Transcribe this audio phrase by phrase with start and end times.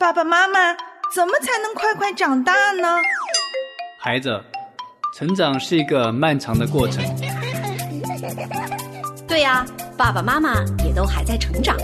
[0.00, 0.72] 爸爸妈妈，
[1.12, 2.86] 怎么才能快快长大呢？
[3.98, 4.40] 孩子，
[5.12, 7.04] 成长是一个漫长的过程。
[9.26, 9.66] 对呀，
[9.96, 11.76] 爸爸妈妈也都还在成长。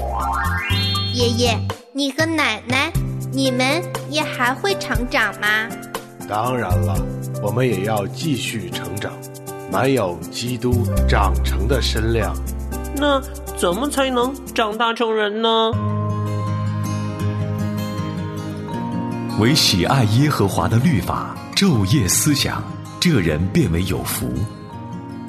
[1.12, 1.58] 爷爷，
[1.92, 2.92] 你和奶奶，
[3.32, 5.68] 你们也还会成长吗？
[6.28, 6.94] 当然了，
[7.42, 9.12] 我们也要继续成长，
[9.72, 12.32] 满有基督长成的身量。
[12.94, 13.20] 那
[13.56, 15.72] 怎么才能长大成人呢？
[19.40, 22.62] 唯喜爱耶和华的律法，昼夜思想，
[23.00, 24.32] 这人变为有福。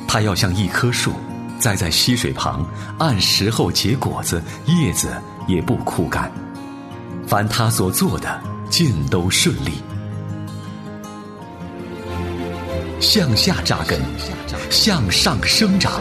[0.08, 1.12] 他要像一棵树，
[1.58, 2.64] 栽在溪水旁，
[3.00, 5.10] 按时候结果子，叶子
[5.48, 6.32] 也不枯干。
[7.26, 9.72] 凡他所做的，尽都顺利。
[13.00, 14.00] 向下扎根，
[14.70, 16.00] 向上生长。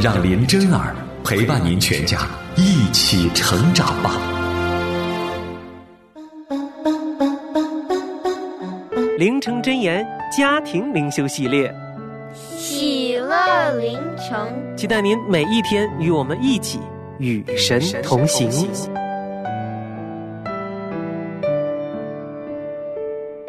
[0.00, 2.20] 让林真儿陪伴您全家
[2.54, 4.12] 一起成长吧。
[9.16, 11.74] 灵城真言家庭灵修系列，
[12.34, 16.78] 喜乐灵城，期待您每一天与我们一起
[17.18, 18.50] 与神同行。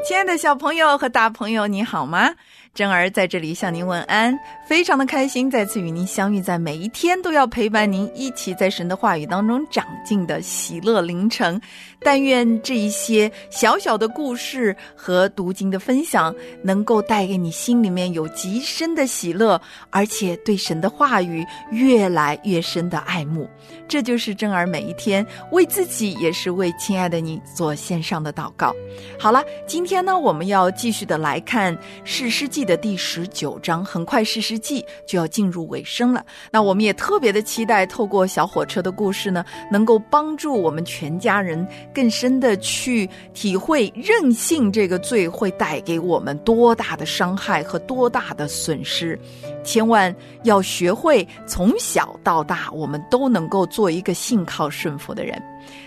[0.06, 2.34] 亲爱的小朋友和大朋友，你好吗？
[2.78, 11.60] 珍儿在这里向您问安，非常的开心再次与您相遇在每一天都要陪伴您一起在神的话语当中长进的喜乐凌晨。
[12.00, 23.50] 但愿这一些小小的故事和读经的分享，能够带给你心里面有极深的喜乐，而且对神的话语越来越深的爱慕。
[23.88, 28.72] 这就是珍儿每一天为自己，也是为亲爱的你做线上的祷告。
[29.18, 33.84] 好了，今天呢，我们要继续的来看《史诗记》的第十九章。
[33.84, 36.24] 很快，《史诗记》就要进入尾声了。
[36.52, 49.18] 那我们也特别的期待，透过小火车的故事呢，能够帮助我们全家人更深的去体会任性这个罪会带给我们多大的伤害和多大的损失。
[49.64, 50.14] 千万
[50.44, 55.42] 要学会从小到大，我们都能够做一个信靠顺服的人。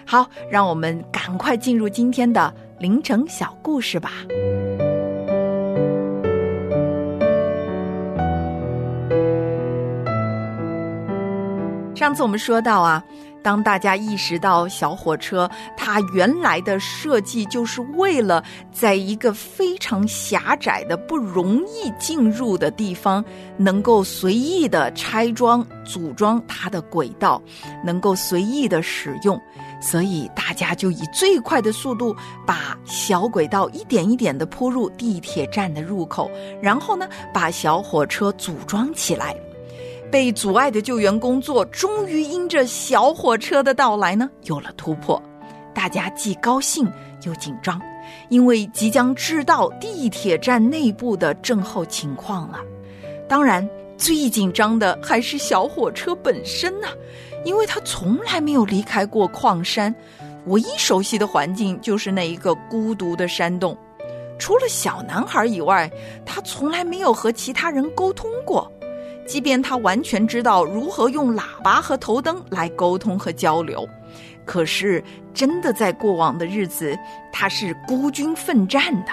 [0.06, 4.12] 好，让我们赶快进入今天的凌晨小故事吧。
[12.00, 13.04] 上次我们说到啊，
[13.42, 15.46] 当大家意识到小火车
[15.76, 23.22] 它原来的设计就是为了在一个非常狭窄的、不容易进入的地方，
[23.58, 27.38] 能够随意的拆装、组装它的轨道，
[27.84, 29.38] 能够随意的使用，
[29.78, 36.30] 所以大家就以最快的速度把小轨道一点一点的铺入地铁站的入口，
[36.62, 39.36] 然后呢，把小火车组装起来。
[40.10, 45.22] 被阻碍的救援工作，终于因着小火车的到来呢，有了突破。
[45.72, 46.90] 大家既高兴
[47.22, 47.80] 又紧张，
[48.28, 52.58] 因为即将知道地铁站内部的震后情况了。
[53.28, 53.66] 当然，
[53.96, 56.88] 最紧张的还是小火车本身呢，
[57.44, 59.94] 因为他从来没有离开过矿山，
[60.46, 63.78] 唯一熟悉的环境就是那一个孤独的山洞。
[64.38, 65.88] 除了小男孩以外，
[66.26, 68.70] 他从来没有和其他人沟通过。
[69.30, 73.88] 即便他完全知道如何用喇叭和头灯来沟通和交流，
[74.44, 75.00] 可是
[75.32, 76.98] 真的在过往的日子，
[77.30, 79.12] 他是孤军奋战的。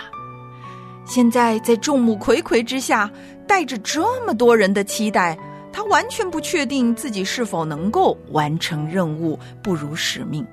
[1.06, 3.08] 现在在众目睽睽之下，
[3.46, 5.38] 带着这么多人的期待，
[5.72, 10.44] 他完全不确定自己是否能够完成任务，不辱使命。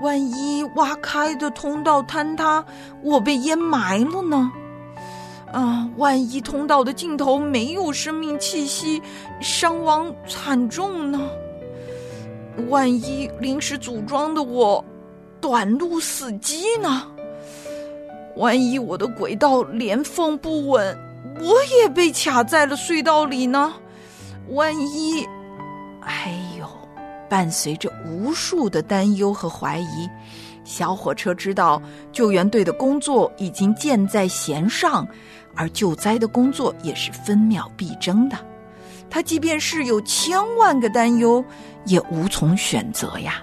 [0.00, 2.64] 万一挖开的通道坍塌，
[3.02, 4.50] 我被淹埋了呢？
[5.52, 5.88] 啊！
[5.96, 9.02] 万一通道的尽头没有生命气息，
[9.40, 11.20] 伤亡惨重呢？
[12.68, 14.84] 万一临时组装的我
[15.40, 17.06] 短路死机呢？
[18.36, 20.98] 万一我的轨道连缝不稳，
[21.40, 23.74] 我也被卡在了隧道里呢？
[24.50, 25.26] 万一……
[26.02, 26.66] 哎呦！
[27.28, 30.08] 伴随着无数的担忧和怀疑，
[30.64, 31.80] 小火车知道
[32.10, 35.06] 救援队的工作已经箭在弦上。
[35.54, 38.36] 而救灾的工作也是分秒必争的，
[39.08, 41.44] 他即便是有千万个担忧，
[41.84, 43.42] 也无从选择呀。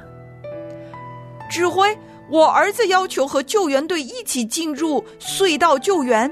[1.50, 1.98] 指挥，
[2.30, 6.30] 我儿子要求和救援队一起进入隧道救援。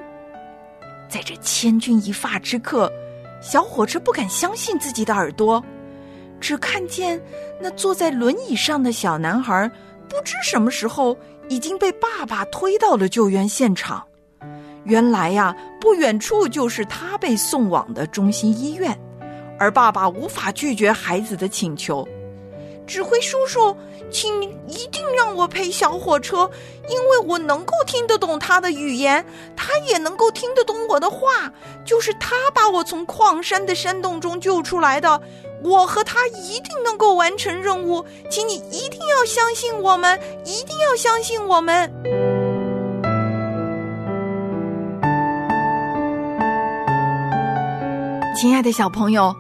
[1.07, 2.91] 在这千钧一发之刻，
[3.41, 5.63] 小火车不敢相信自己的耳朵，
[6.41, 7.21] 只看见
[7.61, 9.69] 那坐在轮椅上的小男孩，
[10.09, 11.15] 不知什么时候
[11.47, 14.05] 已经被爸爸推到了救援现场。
[14.85, 18.97] 原来呀，不远处就是他被送往的中心医院，
[19.59, 22.07] 而爸爸无法拒绝孩子的请求。
[22.87, 23.75] 指挥叔叔，
[24.11, 26.47] 请你一定让我陪小火车，
[26.87, 31.51] 因为我能够听得懂他的语言，他也能够听得懂我的话。
[31.83, 35.19] 就是他把我从矿山的山洞中救出来的，
[35.63, 42.34] 我和他一定能够完成任务，请你一定要相信我们，一定要相信我们。
[48.35, 49.33] 亲爱的小朋友，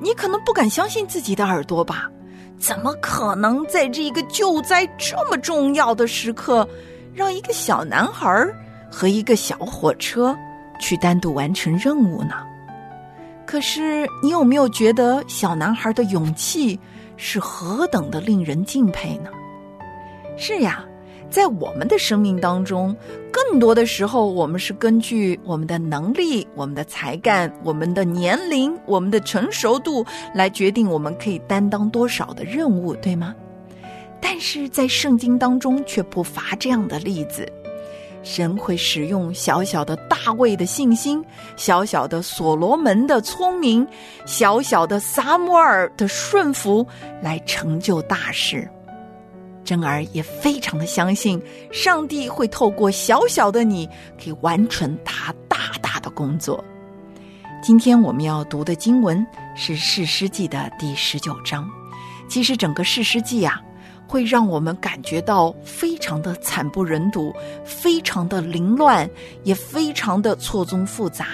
[0.00, 2.10] 你可能不敢相信自己的耳朵吧？
[2.58, 6.68] 怎么可能在这个救灾这么重要的时刻，
[7.14, 8.44] 让一个小男孩
[8.90, 10.36] 和一个小火车
[10.80, 12.34] 去单独完成任务呢？
[13.46, 16.78] 可是，你有没有觉得小男孩的勇气
[17.16, 19.30] 是何等的令人敬佩呢？
[20.36, 20.84] 是呀。
[21.32, 22.94] 在我们的生命当中，
[23.32, 33.34] 更多的时候，我们是根据我们的能力、我们的才干、我们的年龄、我们的成熟度来决定我们可以担当多少的任务，对吗？
[34.20, 37.50] 但是在圣经当中却不乏这样的例子，
[38.22, 41.24] 神会使用小小的大卫的信心、
[41.56, 43.84] 小小的所罗门的聪明、
[44.26, 46.86] 小小的撒母耳的顺服，
[47.22, 48.68] 来成就大事。
[49.64, 51.40] 珍儿也非常的相信，
[51.72, 53.88] 上帝会透过小小的你，
[54.22, 56.62] 可以完成他大大的工作。
[57.62, 59.24] 今天我们要读的经文
[59.54, 61.68] 是《士师记》的第十九章。
[62.28, 63.60] 其实整个《士师记》啊，
[64.08, 67.32] 会让我们感觉到非常的惨不忍睹，
[67.64, 69.08] 非常的凌乱，
[69.44, 71.26] 也非常的错综复杂。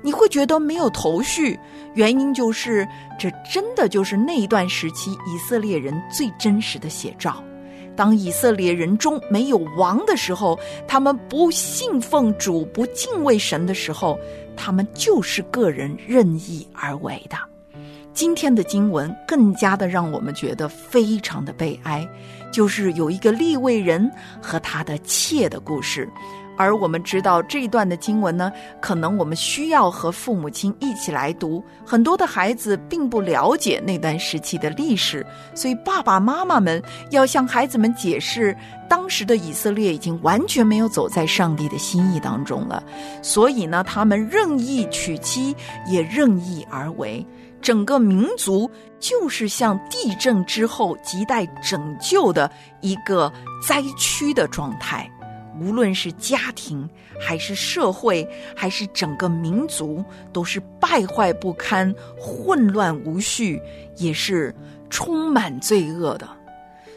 [0.00, 1.58] 你会觉得没有头绪，
[1.94, 2.86] 原因就是
[3.18, 7.42] 这真的就是那一段时期以色列人最真实的写照。
[7.96, 14.18] 当以色列人中没有王的时候，他们不信奉主、不敬畏神的时候，
[14.56, 17.36] 他们就是个人任意而为的。
[18.12, 22.08] 今天的经文更加的让我们觉得非常的悲哀，
[22.52, 24.08] 就是有一个立位人
[24.40, 26.08] 和他的妾的故事。
[26.56, 31.62] 而我们知道这一段的经文呢，可能我们需要和父母亲一起来读。
[31.84, 35.24] 很多的孩子并不了解那段时期的历史，
[35.54, 38.56] 所以爸爸妈妈们要向孩子们解释，
[38.88, 42.82] 当时的以色列已经完全没有走在上帝的心意当中了。
[43.22, 45.54] 所以呢，他们任意娶妻，
[45.86, 47.26] 也任意而为，
[47.60, 48.70] 整个民族
[49.00, 53.32] 就是像地震之后亟待拯救的一个
[53.66, 55.10] 灾区的状态。
[55.60, 56.88] 无论是家庭，
[57.20, 63.60] 还是社会，还是整个民族，都是败坏不堪、混乱无序，
[63.96, 64.54] 也是
[64.90, 66.28] 充满罪恶的。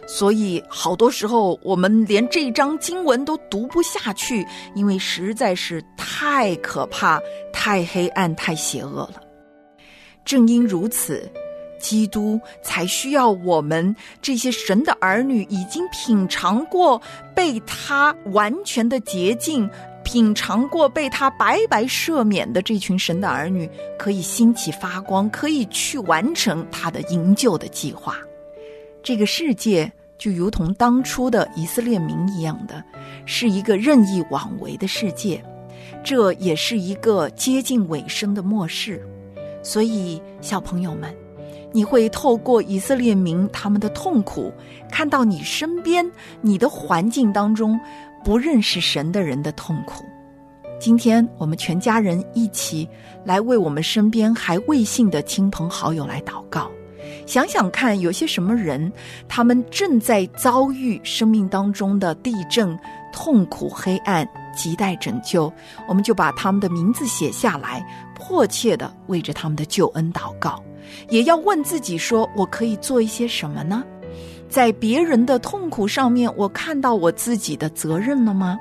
[0.08, 7.22] 所以，好多时候我们连这章经文都读不下去，因为实在是太可怕、
[7.52, 9.22] 太黑暗、太邪恶了。
[10.24, 11.30] 正因如此。
[11.80, 17.02] 基督才需要我们这些神的儿女，已经品尝过
[17.34, 19.70] 被他完全的洁净，
[20.04, 28.18] 品尝过被他白白赦免的这群神的儿女，可以兴起发光，可以去完成他的营救的计划。
[29.04, 32.84] 这个世界就如同当初的以色列民一样的，
[33.26, 35.44] 是一个任意妄为的世界，
[36.04, 39.02] 这也是一个接近尾声的末世。
[39.62, 41.14] 所以，小朋友们。
[41.72, 44.52] 你会透过以色列民他们的痛苦，
[44.92, 46.10] 看到你身边、
[46.42, 47.80] 你的环境当中
[48.24, 50.06] 不认识神的人的痛苦。
[50.80, 52.88] 今天我们全家人一起
[53.26, 56.70] 来为我们身边还未信的亲朋好友来祷告。
[57.26, 58.92] 想想看，有些什么人，
[59.28, 62.78] 他们正在遭遇生命当中的地震、
[63.12, 65.52] 痛苦、黑暗，亟待拯救。
[65.88, 67.86] 我们就把他们的名字写下来，
[68.18, 70.62] 迫切的为着他们的救恩祷告。
[71.10, 73.84] 也要问自己：说我可以做一些什么呢？
[74.50, 78.58] 在别人的痛苦上面，我看到我自己的责任了吗？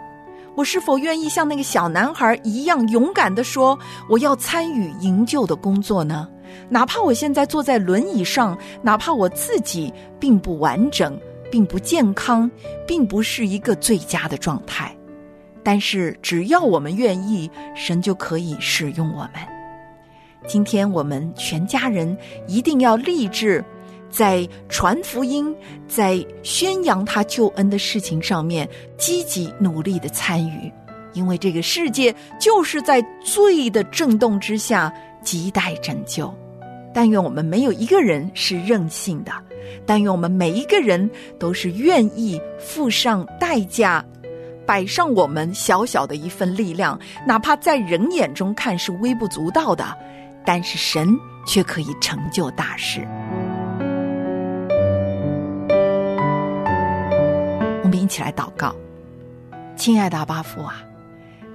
[0.57, 6.29] 我是否愿意像那个小男孩一样勇敢的说：我要参与营救的工作呢？
[6.69, 11.17] 哪怕我现在坐在轮椅上，哪怕我自己并不完整、
[11.51, 12.51] 并不健康、
[12.87, 14.96] 并不是一个最佳的状态，
[15.67, 19.33] 但是只要我们愿意，神就可以使用我们。
[20.47, 23.65] 今天我们全家人一定要立志，
[24.09, 25.53] 在传福音、
[25.89, 30.73] 在宣扬他救恩的事情上面积极努力的参与，
[31.15, 34.95] 因为这个世界就是在罪的震动之下
[35.25, 36.33] 亟待拯救。
[36.95, 39.33] 但愿我们没有一个人是任性的，
[39.85, 44.03] 但愿我们每一个人都是愿意付上代价，
[44.67, 49.97] 摆上我们小小的一份力量，哪怕在人眼中看是微不足道的。
[50.45, 53.05] 但是神却可以成就大事。
[57.83, 58.73] 我们一起来祷告，
[59.77, 60.77] 亲爱的阿巴父啊，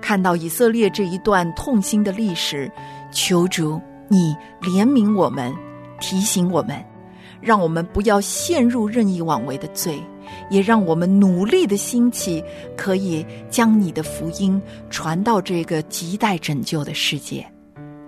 [0.01, 2.69] 看到以色列这一段痛心的历史，
[3.13, 5.53] 求主你怜悯我们，
[6.01, 6.83] 提醒我们，
[7.39, 10.03] 让我们不要陷入任意妄为的罪，
[10.49, 12.43] 也让我们努力的兴起，
[12.75, 17.45] 可以将你的福音传到这个亟待拯救的世界。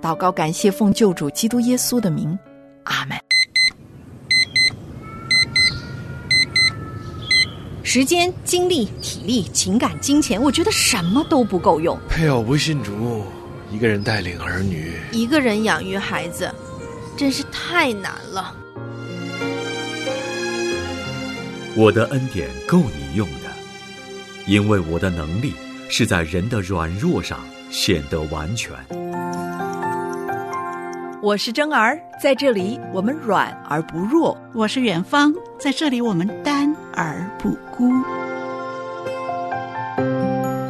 [0.01, 2.37] 祷告，感谢奉救主基督耶稣的名，
[2.83, 3.17] 阿门。
[7.85, 11.97] 时间、精力、体力、情感、金钱，我觉得什么都不够用。
[12.09, 13.23] 配偶不信主，
[13.71, 16.51] 一个人带领儿女，一个人养育孩子，
[17.15, 18.55] 真是太难了。
[21.75, 23.49] 我的恩典够你用的，
[24.45, 25.53] 因为我的能力
[25.89, 27.39] 是在人的软弱上
[27.71, 28.71] 显得完全。
[31.19, 34.37] 我是真儿，在这里我们软而不弱。
[34.53, 37.91] 我是远方，在这里我们单而不孤。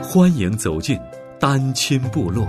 [0.01, 0.98] 欢迎走进
[1.38, 2.48] 单亲部落。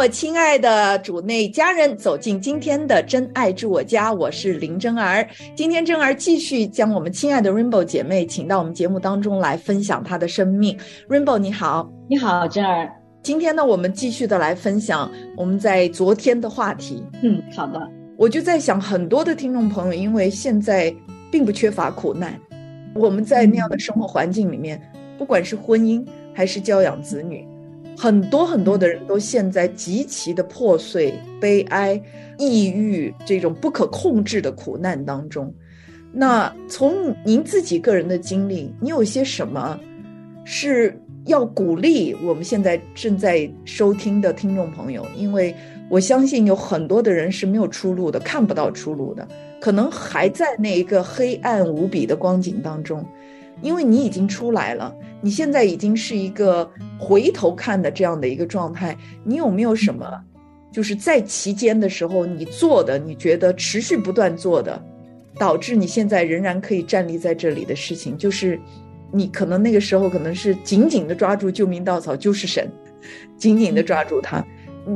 [0.00, 5.28] 我亲爱的主内家人走进今天的真爱住我家，我是林真儿。
[5.54, 10.74] 今天真儿继续将我们亲爱的 Rainbow 姐妹请到我们节目当中来分享她的生命。
[11.06, 12.90] Rainbow 你好，你好，真儿。
[13.22, 17.04] 今天呢，我们继续的来分享我们在昨天的话题。
[17.22, 17.78] 嗯，好的。
[18.16, 20.90] 我就在想，很多的听众朋友，因为现在
[21.30, 22.40] 并不缺乏苦难，
[22.94, 24.80] 我们在那样的生活环境里面，
[25.18, 26.02] 不管是婚姻
[26.32, 27.46] 还是教养子女。
[28.00, 32.00] 很多很多的人都陷在极其的破碎、悲哀、
[32.38, 35.52] 抑郁这种不可控制的苦难当中。
[36.10, 39.78] 那从您自己个人的经历，你有些什么
[40.46, 45.06] 是要鼓励我们现在正在收听的听众朋友？
[45.14, 45.54] 因为
[45.90, 49.28] 我相信有很多的人是没有出路的，看不到出路的，
[49.60, 53.04] 可能还在那一个黑暗无比的光景当中。
[53.62, 58.96] 因为你已经出来了，你现在已经是一个回头看的这样的一个状态。
[59.24, 60.06] 你有没有什么，
[60.72, 64.82] 就是在期间的时候你做的，你觉得持续不断做的，
[65.38, 68.16] 导致你现在仍然可以站立在这里的事情？
[68.16, 68.58] 就是
[69.12, 72.70] 你可能那个时候可能是紧紧的抓住救命稻草，就是神，
[73.36, 74.44] 紧紧的抓住他。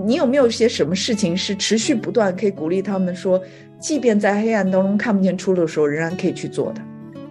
[0.07, 3.41] 你有没有些什么事情是持续不断可以鼓励他们说，
[3.79, 6.81] 即便在黑暗当中看不见出路的时候，仍然可以去做的？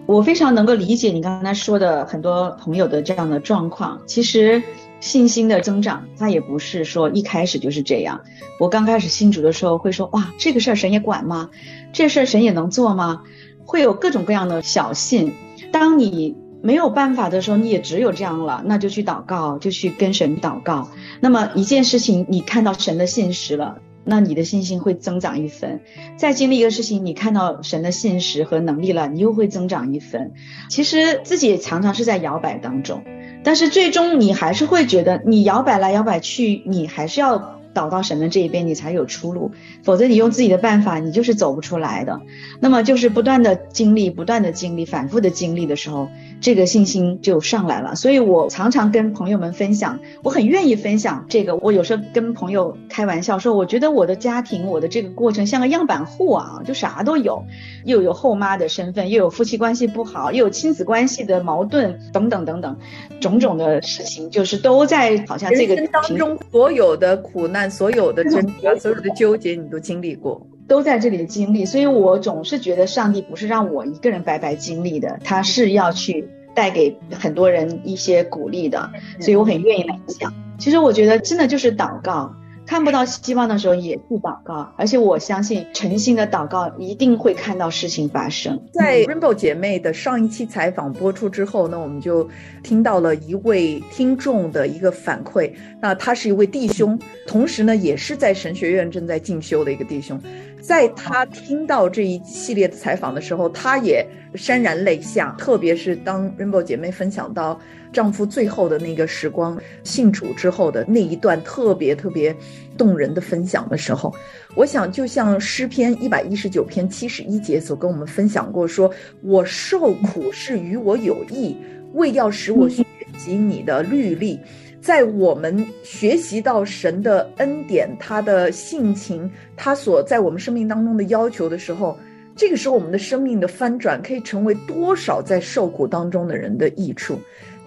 [0.06, 4.02] 我非常能够理解你刚才说的很多朋友的这样的状况。
[4.06, 4.62] 其实
[5.00, 8.22] 信心的增长，它也不是说一开始就是这样。
[8.60, 11.50] 我刚开始信主的时候会说：“哇，这个事儿神也管吗？
[11.94, 13.24] 这事儿神也能做吗？”
[13.66, 15.34] 会有各种各样的小信。
[15.72, 20.90] 当你没有办法的时候，你也只有这样了，那就去祷告，就去跟神祷告。
[21.22, 23.78] 那么一件事情，你看到神的信实了。
[24.06, 25.82] 那你的信心会增长一分，
[26.18, 30.34] 再经历一个事情，你看到神的信实和能力了，你又会增长一分。
[30.70, 33.04] 其实自己常常是在摇摆当中，
[33.44, 39.52] 但是最终你还是会觉得，你摇摆来摇摆去，你还是要倒到神的这一边，你才有出路。
[39.84, 42.22] 否则你用自己的办法，你就是走不出来的。
[42.60, 46.08] 那么就是不断的经历，不断的经历，反复的经历的时候。
[46.42, 51.56] 这个信心就上来了，所以我常常跟朋友们分享，我很愿意分享这个。
[51.56, 57.46] 我有时候跟朋友开玩笑说，我觉得我的家庭，我的这个过程像个样板户啊，就啥都有，
[57.86, 62.78] 又有后妈的身份，又有夫妻关系不好，又有亲子关系的矛盾，等等等等，
[63.22, 70.46] 种种的事情，就是都在好像这个当中所有的苦难，所有的挣扎，所有的纠结，你都经历过。
[70.68, 78.90] 都在这里经历，所以我总是觉得上帝不是让我一个人白白经历的，他是要去带给很多人一些鼓励的，
[79.20, 80.34] 所以我很愿意来讲。
[80.58, 82.34] 其实我觉得真的就是祷告。
[82.66, 88.60] 看不到希望的时候也去祷告，而且我相信诚心的祷告一定会看到事情发生。
[88.74, 92.28] 在 Rainbow 姐妹的上一期采访播出之后呢，我们就
[92.64, 95.52] 听到了一位听众的一个反馈。
[95.82, 100.20] 那他是一位弟兄，同时呢也是在神学院正在进修的一个弟兄。
[100.62, 104.06] 在他听到这一系列的采访的时候，他也
[104.36, 107.60] 潸然泪下，特别是当 Rainbow 姐妹分享到。
[107.94, 112.36] 丈夫最后的那个时光，信主之后的那一段特别特别
[112.78, 114.14] 动人的分享的时候，
[114.56, 121.56] 我想就像诗篇一百一十九篇七十一节所跟我们分享过，说我受苦是与我有益，
[121.94, 122.84] 为要使我学
[123.18, 124.40] 习你的律例。
[124.82, 131.98] 在我们学习到神的恩典、他的性情、他所在我们生命当中的要求的时候，
[132.36, 137.18] 这个时候我们的生命的翻转可以成为多少在受苦当中的人的益处。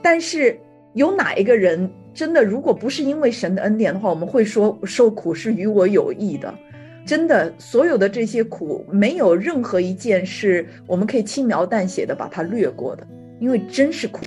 [0.03, 0.59] 但是
[0.95, 6.55] 有哪一个人真的，如果不是因为神的恩典的话，我们会说受苦是与我有益的。
[7.05, 13.07] 真的，所有的这些苦，没有任何一件是我们可以轻描淡写的把它略过的，
[13.39, 14.23] 因为真是苦。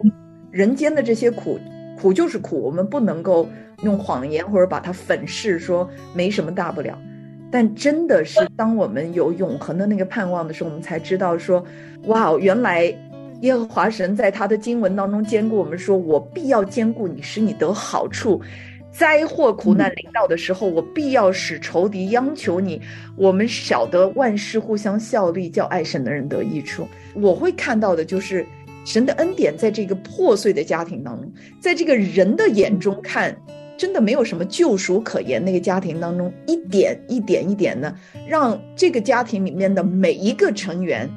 [0.49, 1.59] 人间的这些苦，
[1.99, 3.47] 苦就是苦，我们不能够
[3.83, 6.97] 用谎言或者把它粉饰说没什么大不了。
[7.51, 11.63] 但真的是，当我们有永恒的那个盼望的时候，我们才知道说，
[12.05, 12.95] 哇，原来
[13.41, 18.41] 耶和华神在他的经文当中兼顾我们，说我必要兼顾你，使你得好处。
[18.91, 22.81] 灾祸苦难临到的时候，我必要使仇敌央求你。
[23.15, 26.88] 我们晓得万事互相效力，叫爱神的人得益处。
[27.13, 28.46] 我会看到的就是
[28.84, 31.31] 神的恩典，在这个破碎的家庭当中，
[31.62, 33.34] 在这个人的眼中看，
[33.77, 35.43] 真的没有什么救赎可言。
[35.46, 37.96] 那个家庭当中，一点一点一点的，
[38.27, 41.08] 让这个家庭里面的每一个成员，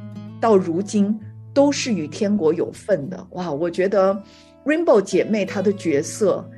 [0.41, 1.19] 到如今
[1.55, 3.27] 都是与天国有份的。
[3.31, 4.23] 哇，我觉得
[4.65, 6.49] Rainbow 姐妹她的角色。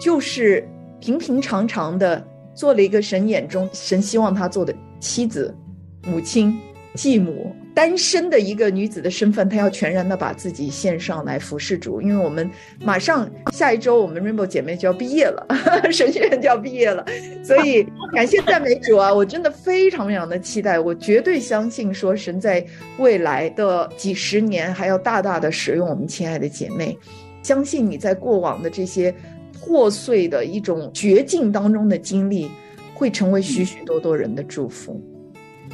[0.00, 0.66] 就是
[0.98, 5.54] 平平常常的做了一个神眼中神希望她做的妻子、
[6.08, 6.58] 母亲、
[6.94, 12.00] 继母，单身的一个女子的身份，她要全然的把自己献上来服侍主。
[12.00, 12.50] 因为我们
[12.80, 15.46] 马上下一周，我们 Rainbow 姐妹就要毕业了，
[15.90, 17.04] 神学院就要毕业了，
[17.44, 19.12] 所以感谢赞美主啊！
[19.12, 22.64] 我真的非常非常的期待，我绝对相信说神在
[22.98, 26.96] 未来的几十年还要大大的使用我们亲爱的姐妹，
[27.42, 29.14] 相信你在过往的这些。
[29.64, 32.50] 破碎的一种绝境当中的经历，
[32.94, 35.00] 会成为许许多多人的祝福。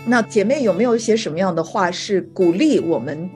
[0.06, 3.28] 那姐妹有没有一些什么样的话是鼓励我们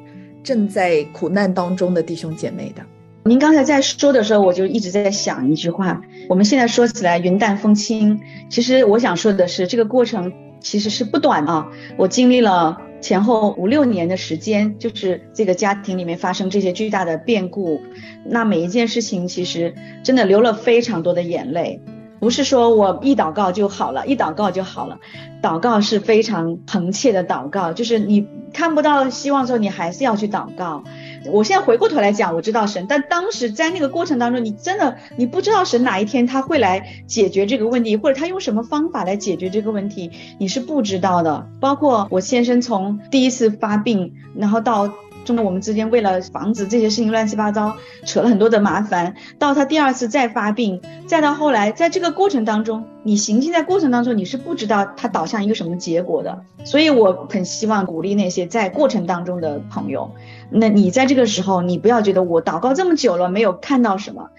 [0.42, 2.82] 正在苦难当中的弟兄姐妹的？
[3.24, 6.02] 您刚才在说的时候，我就一直在想一句话。
[6.28, 11.68] 我们现在说起来云淡风轻，其实我想说的是，这个过程其实是不短啊。
[11.96, 12.78] 我经历了。
[13.02, 17.80] 前后五六年的时间，就是这个家庭里面发生这些巨大的变故，
[18.24, 21.80] 那每一件事情其实真的流了非常多的眼泪，
[22.22, 24.96] 不是说我一祷告就好了，一祷告就好了，
[25.42, 30.84] 祷告是非常恳切的祷告，就是你看不到希望的时候，你还是要去祷告。
[31.32, 41.48] 我现在回过头来讲，我知道神，但当时在那个过程当中，你真的你不知道神哪一天他会来解决这个问题，或者他用什么方法来解决这个问题，你是不知道的。
[41.58, 44.88] 包括我先生从第一次发病，然后到
[45.24, 56.42] 中间我们之间为了防止这些事情乱七八糟扯了很多的麻烦，到他第二次再发病，再到后来，在这个过程当中，你行进在过程当中，你是不知道他导向一个什么结果的。
[56.64, 60.10] 所以我很希望鼓励那些在过程当中的朋友。
[60.50, 64.30] 那你在这个时候，你不要觉得我祷告这么久了没有看到什么，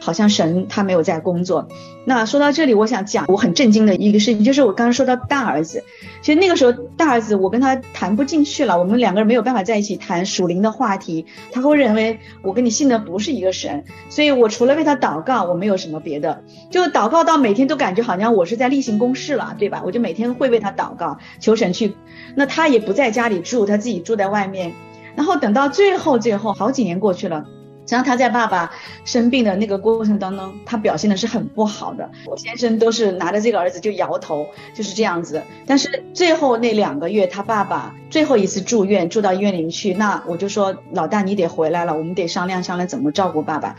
[0.00, 1.68] 好像神他没有在工作。
[2.04, 5.84] 那说到这里，我想讲我很震惊的一个事情，就是我刚刚说到大儿子，
[6.22, 19.82] 其实那个时候大儿子我跟他谈不进去了，我们两个人没有办法在一起谈属灵的话题，他会认为我跟你信的不是一个神，所以我除了为他祷告，我没有什么别的，就祷告到每天都感觉好像我是在例行公事了，对吧？
[19.84, 21.94] 我就每天会为他祷告，求神去。
[22.34, 24.72] 那他也不在家里住，他自己住在外面。
[25.16, 27.44] 然后等到最后，最后好几年过去了，
[27.90, 28.70] 实际上他在爸爸
[29.04, 32.08] 生病的那个过程当中，他表现的是很不好的。
[32.24, 35.42] 我先生都是拿着这个儿子就摇头，就是这样子。
[35.66, 43.74] 但是最后那两个月，他爸爸最后一次住院，住到医院里面去，那我就说老大你得回来了，我们得商量商量怎么照顾爸爸。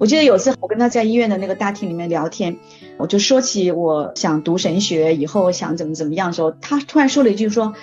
[0.00, 2.56] 我记得有一次我跟他在医院的那个大厅里面聊天，
[2.96, 7.74] 我就说起我想读神学，以后想怎么怎么样的时候，他突然说了一句说。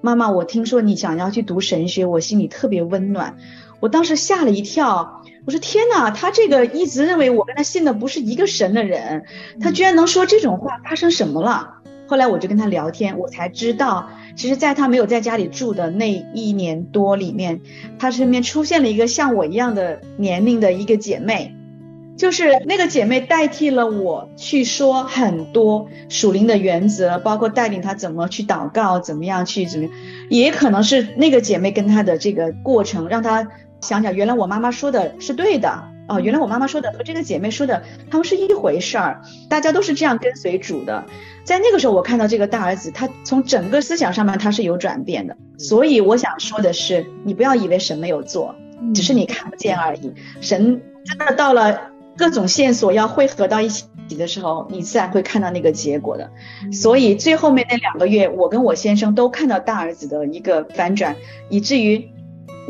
[0.00, 3.36] 妈妈，我听说你想要去读神学，我心里特别温暖。
[3.80, 9.24] 我当时吓了一跳，我说天哪，他这个一直认为我跟他信的不是一个神的人，
[9.60, 11.74] 他居然能说这种话，发生什么了？
[12.06, 17.60] 后来我就跟他聊天，我才知道，其实在他没有在家里住的那一年多里面，
[17.98, 21.54] 他身边出现了一个像我一样的年龄的一个姐妹。
[22.16, 29.94] 就是那个姐妹代替了我去说很多属灵的原则，包括带领他怎么去祷告，怎么样去怎么样，
[30.28, 33.46] 也可能是那个姐妹跟他的这个过程，让他
[33.80, 41.04] 想想，原来我妈妈说的是对的哦，原来我妈妈说的和这个姐妹说的他们是一回事儿，大家都是这样跟随主的。
[41.44, 45.36] 在那个时候，我看到这个大儿子，他从整个思想上面他是有转变的。
[45.58, 48.54] 所以我想说的是，你不要以为神没有做，
[48.94, 51.80] 只是你看不见而已，神真的到了。
[52.18, 53.84] 各种线索要汇合到一起
[54.18, 56.28] 的时候，你自然会看到那个结果的。
[56.72, 61.14] 所以最后面那两个月，我跟我先生都看到大儿子的一个反转，
[61.48, 62.10] 以至于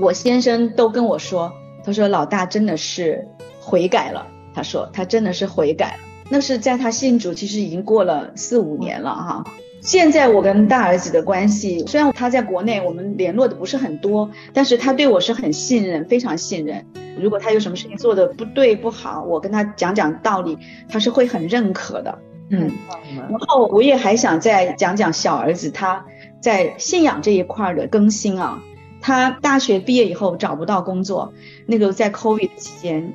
[0.00, 1.52] 我先生都跟我说
[1.84, 3.26] ：“他说老大真的是
[3.61, 6.00] 悔改了。”他说他真的是悔改了。
[6.30, 9.44] 那是在他信主，其实已经过了四五年了哈。
[9.80, 16.84] 现在我跟大儿子的关系，虽然他在国内我们联络的不是很多，但是他对我是很信任，非常信任。
[17.18, 20.58] 如果他有什么事情做的不对不好，我跟他讲讲道理，
[20.88, 22.18] 他是会很认可的。
[22.50, 22.70] 嗯，
[23.16, 26.04] 然后我也还想再讲讲小儿子他
[26.40, 28.61] 在信仰这一块的更新啊。
[29.00, 31.32] 他大学毕业以后找不到工作，
[31.66, 33.12] 那个在 COVID 期间，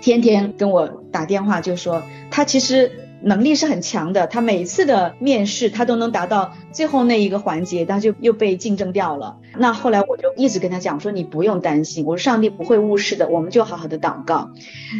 [0.00, 3.01] 天天跟我打电话，就说他其实。
[3.22, 9.36] 能力是很强的，他每次的面试他都能达到最后那一个环节，他就又被竞争掉了。
[9.56, 14.50] 那后来我就一直跟他讲说，你不用担心，我说上帝不会误事的，我们就好好的祷告。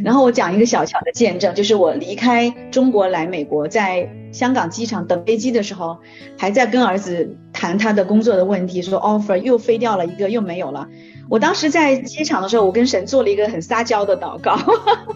[0.04, 5.98] 然后我讲一个小小的见证，就是我离开中国来美国，在香港机场等飞机的时候，
[6.38, 10.88] 还在跟儿子谈他的工作的问题，说 offer 又飞掉了一个，又没有了。
[11.32, 14.54] 我当时在机场的时候，我跟神做了一个很撒娇的祷告。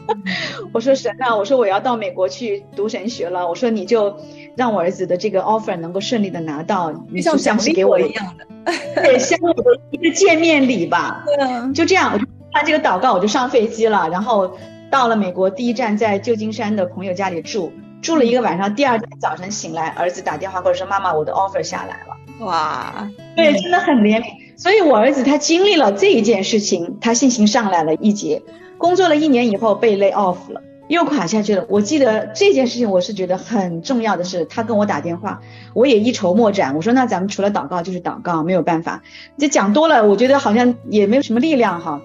[0.72, 3.46] 我说神啊，我说我要到美国去读神学了。
[3.46, 4.16] 我说你就
[4.56, 8.46] 让我儿子的这个 offer 能够顺利的拿到，你就像是给我一样的，
[8.94, 11.22] 对，像我的一个见面礼吧。
[11.36, 14.08] 对啊，就这样，我就办这个祷告，我就上飞机了。
[14.08, 14.56] 然后
[14.90, 18.74] 到了美国，第一站在旧金山的朋友家里住，住了一个晚上。
[18.74, 24.45] 第二天早晨醒来，儿子打电话过来说：“妈妈，我的 offer 下来了。”哇，对，真的很怜悯。
[24.56, 28.42] 所以，我儿子他经历了这一件事情，他信心上来了一截。
[28.78, 31.66] 工作了一年以后被 lay off 了，又垮下去了。
[31.68, 35.40] 我记得这件事情，我是觉得很重要的是，他跟我打电话，
[35.74, 36.74] 我也一筹莫展。
[36.74, 39.02] 我说，那咱们除了祷告就是祷告，没有办法。
[39.38, 42.00] 这讲多了，我觉得好像也没有什么力量哈。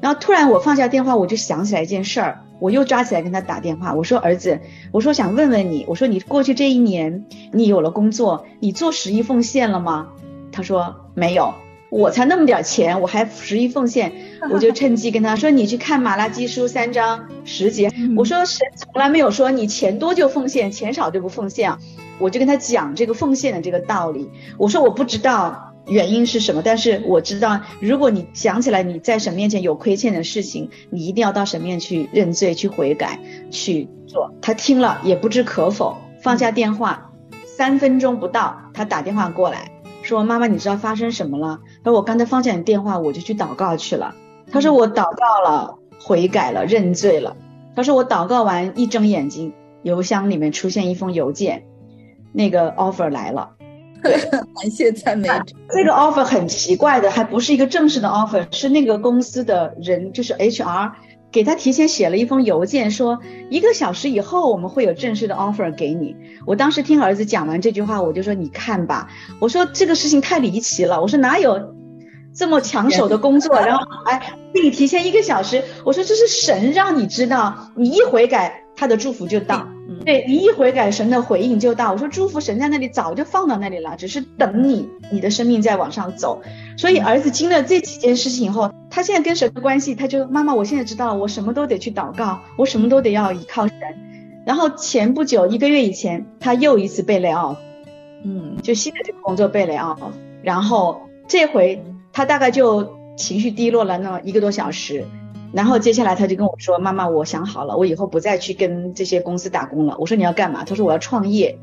[0.00, 3.94] 然后突然我放下电话，我就想起来一件事儿，我又抓起来跟他打电话。
[3.94, 4.60] 我说，儿子，
[4.92, 10.08] 我说想问问你，我说你过去这一年你有了工作，你做十一奉献了吗？
[10.52, 11.52] 他说没有。
[11.88, 14.12] 我才那么点钱，我还十一奉献，
[14.50, 21.76] 我就趁机跟他说：“你去看马拉基书三章十节。”我说：“神从来没有说你钱多就奉献，钱少就不奉献。”
[22.18, 24.30] 我就跟他讲这个奉献的这个道理。
[24.58, 33.20] 我说：“我不知道原因是什么，但是我知道，如果你想起来你在神面前有亏欠的事情，你一定要到神面去认罪、去悔改、
[33.50, 37.12] 去做。”他听了也不知可否，放下电话，
[37.44, 39.70] 三分钟不到，他打电话过来。
[40.02, 41.58] 说妈妈，你知道发生什么了？
[41.86, 44.12] 他说我刚才放下你电话，我就去祷告去了。
[44.50, 47.36] 他说我祷告了，悔改了，认罪了。
[47.76, 49.52] 他说我祷告完一睁眼睛，
[49.84, 51.62] 邮箱里面出现一封邮件，
[52.32, 53.50] 那个 offer 来了。
[54.02, 55.28] 感谢赞美。
[55.70, 60.90] 这个 offer 很奇怪的，还不是一个正式的 offer，是那个公司的人，就是 HR。
[61.32, 63.20] 给他提前写了一封邮件，说
[63.50, 66.16] 一个小时以后我们会有正式的 offer 给你。
[66.46, 71.74] 我当时听儿子讲完这句话，我就说你看吧，我说这个事情太离奇了，我说哪有
[72.36, 74.18] 这么抢手的工作， 然后还
[74.52, 79.66] 给你提前一个小时，我说这是神让你知道，你一悔改，他的祝福就到。
[80.04, 81.92] 对你一悔改，神的回应就到。
[81.92, 86.42] 我说祝福神在那里早就放到那里了，只是等你，你的生命在往上走。
[86.76, 93.76] 所以儿子经历了这几件事情以后，他现在跟神的关系，他就妈妈，我现在知道了，我什么都得去祷告，我什么都得要依靠神。
[94.44, 97.56] 然后前不久一个月以前，他又一次被 lay off，
[98.24, 99.98] 嗯，就新的这个工作被 lay off，
[100.42, 101.82] 然后这回
[102.16, 105.04] 他大概就情绪低落了那么一个多小时。
[105.52, 111.58] 然后接下来他就跟我说：“妈妈，我想好了，我以后不再去跟这些公司打工了。”我说：“你要干嘛？”他说：“我要创业。”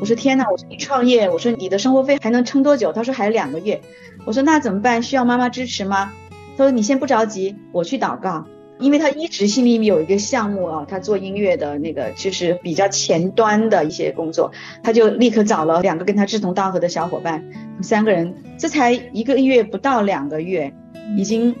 [0.00, 3.80] 我说：“天哪！”我说：“你创业？”我说：“你的生活费还能撑多久？”他说：“还有两个月。”
[4.24, 5.02] 我说：“那怎么办？
[5.02, 6.12] 需要妈妈支持吗？”
[6.56, 8.44] 他说：“你先不着急，我去祷告。”
[8.80, 14.50] 因为他一直心里面有一个项目啊，他做音乐的那个就是比较前端的一些工作，
[14.82, 17.44] 他就立刻找了两个跟他志同道合的小伙伴，
[17.82, 20.72] 三个人，这才一个月不到两个月，
[21.16, 21.54] 已经。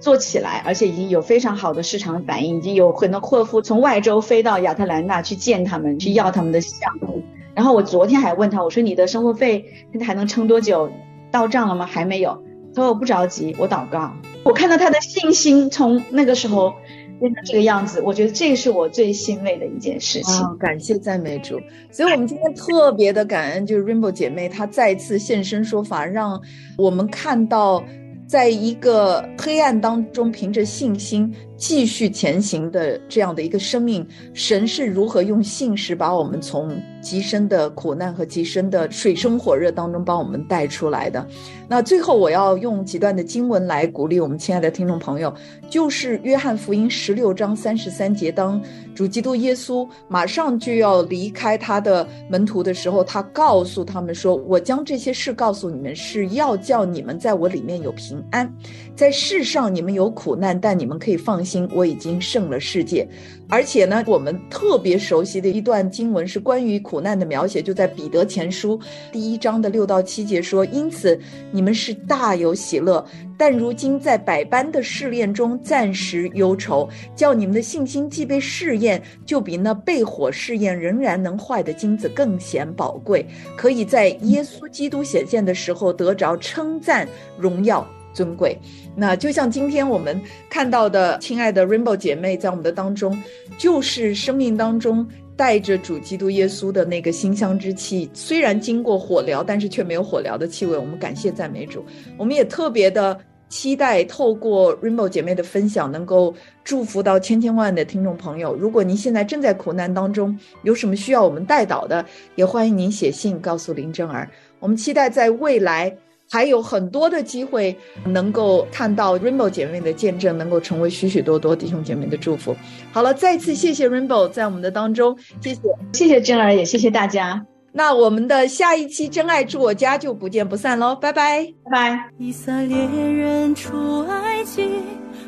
[0.00, 7.22] 做起来，而且已经有非常好的市场反应，已经有很多客户从外州飞到亚特兰大去见他们，去要他们的项目。
[7.54, 10.90] 然后我昨天还问他，我说你的生活费现在还能撑多久？
[11.30, 11.84] 到账了吗？
[11.84, 12.42] 还没有。
[12.74, 14.14] 他说我不着急，我祷告。
[14.42, 16.74] 我看到他的信心从那个时候
[17.18, 20.58] 变成这个样子，我觉得这是我最欣慰的一件事情。
[20.58, 21.60] 感谢赞美主。
[21.90, 26.40] 所以我们今天特别的感恩，就是 Rainbow 姐妹她再次现身说法，让
[26.76, 27.84] 我们看到。
[28.30, 41.26] 在一个黑暗当中，凭着信心继续前行的这样的一个生命，神是如何用信实把我们从极深的苦难和极深的水深火热当中把我们带出来的？
[41.68, 45.34] 那最后我要用几段的经文来鼓励我们亲爱的听众朋友，
[45.68, 48.62] 就是约翰福音十六章三十三节，当
[49.00, 58.54] 主基督耶稣马上就要离开他的门徒的时候，他告诉他们说：“我将这些事告诉你们，是要叫你们在我里面有平。”安，
[58.94, 63.08] 在世上你们有苦难，但你们可以放心，我已经胜了世界。
[63.50, 68.78] 而且呢，我们特别熟悉的一段经文是关于苦难的描写，就在彼得前书
[69.10, 71.18] 第一章的六到七节说：“因此
[71.50, 73.04] 你们是大有喜乐，
[73.36, 88.58] 但如今在百般的试炼中暂时忧愁，叫你们的信心既被试验，就比那被火试验仍然能坏的金子更显宝贵，可以在耶稣基督显现的时候得着称赞、荣耀。”尊贵，
[88.96, 93.16] 那就像今天我们看到的，亲爱的 Rainbow 姐妹在我们的当中，
[93.56, 98.10] 就是生命当中带着主基督耶稣的那个馨香之气。
[98.12, 100.76] 虽然经过火燎，但是却没有火燎的气味。
[100.76, 101.84] 我们感谢赞美主，
[102.18, 103.18] 我们也特别的
[103.48, 108.54] 期待透过 Rainbow 姐妹的分享，能够祝福到千千万万的听众朋友。
[108.54, 114.28] 如果您现在正在苦难当中，有什么需要我们带导的，也欢迎您写信告诉林真儿。
[114.58, 115.96] 我们期待在未来。
[116.30, 122.54] 还有很多的机会能够看到 Rainbow 姐妹的见证，能够成为许许多多弟兄姐妹的祝福。
[122.92, 125.60] 好了，再次谢谢 Rainbow 在我们的当中，谢谢，
[125.92, 127.44] 谢谢珍儿，也谢谢大家。
[127.72, 132.10] 那我们的下一期《真爱住我家》就不见不散喽，拜拜，拜拜。
[132.18, 134.68] 以色列人出埃及，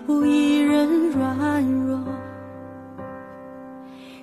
[0.06, 2.00] 无一人软弱，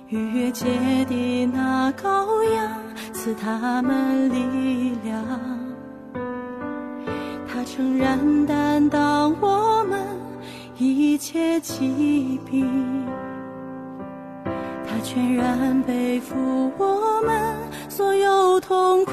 [0.08, 0.64] 逾越界
[1.08, 5.59] 的那羔羊赐他们力量。
[7.72, 10.00] 诚然担当我们
[10.76, 12.68] 一切疾病，
[14.44, 16.34] 他全然背负
[16.76, 17.54] 我们
[17.88, 19.12] 所有痛苦。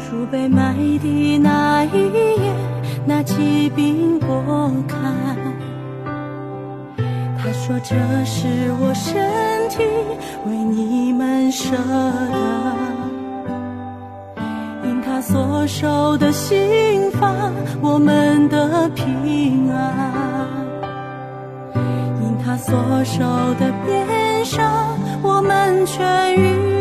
[0.00, 2.52] 主被埋的那一夜，
[3.06, 4.28] 那疾病拨
[4.88, 4.96] 开，
[7.38, 8.48] 他说这是
[8.80, 9.84] 我身体
[10.44, 12.95] 为你们舍的。
[15.16, 17.32] 他所受的刑罚，
[17.80, 19.90] 我们的平安；
[22.20, 23.24] 因他所受
[23.58, 24.70] 的鞭伤，
[25.22, 26.75] 我们痊愈。